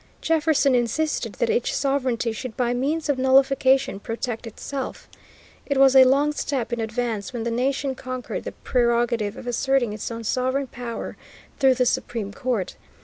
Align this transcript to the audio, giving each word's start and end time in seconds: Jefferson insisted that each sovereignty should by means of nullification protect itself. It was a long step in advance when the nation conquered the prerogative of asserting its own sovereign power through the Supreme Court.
Jefferson 0.19 0.73
insisted 0.73 1.33
that 1.33 1.51
each 1.51 1.75
sovereignty 1.75 2.31
should 2.31 2.57
by 2.57 2.73
means 2.73 3.07
of 3.07 3.19
nullification 3.19 3.99
protect 3.99 4.47
itself. 4.47 5.07
It 5.67 5.77
was 5.77 5.95
a 5.95 6.05
long 6.05 6.31
step 6.31 6.73
in 6.73 6.79
advance 6.79 7.33
when 7.33 7.43
the 7.43 7.51
nation 7.51 7.93
conquered 7.93 8.45
the 8.45 8.51
prerogative 8.53 9.37
of 9.37 9.45
asserting 9.45 9.93
its 9.93 10.09
own 10.09 10.23
sovereign 10.23 10.65
power 10.65 11.17
through 11.59 11.75
the 11.75 11.85
Supreme 11.85 12.33
Court. 12.33 12.75